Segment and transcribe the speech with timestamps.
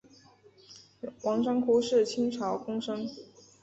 [1.21, 3.07] 王章枯是清朝贡生。